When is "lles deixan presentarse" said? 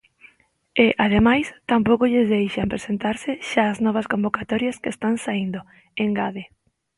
2.11-3.31